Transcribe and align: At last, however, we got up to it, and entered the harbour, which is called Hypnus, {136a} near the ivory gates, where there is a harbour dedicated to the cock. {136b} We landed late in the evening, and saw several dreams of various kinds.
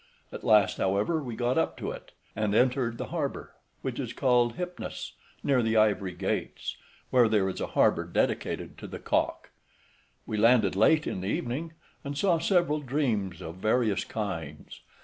At 0.31 0.43
last, 0.43 0.77
however, 0.77 1.21
we 1.21 1.35
got 1.35 1.59
up 1.59 1.77
to 1.77 1.91
it, 1.91 2.11
and 2.35 2.55
entered 2.55 2.97
the 2.97 3.09
harbour, 3.13 3.53
which 3.83 3.99
is 3.99 4.13
called 4.13 4.55
Hypnus, 4.55 5.11
{136a} 5.43 5.43
near 5.45 5.61
the 5.61 5.77
ivory 5.77 6.13
gates, 6.13 6.75
where 7.11 7.29
there 7.29 7.47
is 7.47 7.61
a 7.61 7.67
harbour 7.77 8.03
dedicated 8.05 8.79
to 8.79 8.87
the 8.87 8.97
cock. 8.97 9.51
{136b} 10.21 10.21
We 10.25 10.37
landed 10.37 10.75
late 10.75 11.05
in 11.05 11.21
the 11.21 11.27
evening, 11.27 11.73
and 12.03 12.17
saw 12.17 12.39
several 12.39 12.79
dreams 12.79 13.43
of 13.43 13.57
various 13.57 14.03
kinds. 14.03 14.81